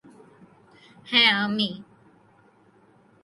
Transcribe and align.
হ্যাঁ, 1.05 1.31
আমিই। 1.43 1.73